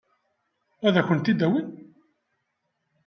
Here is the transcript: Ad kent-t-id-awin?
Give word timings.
Ad 0.87 0.95
kent-t-id-awin? 1.07 1.67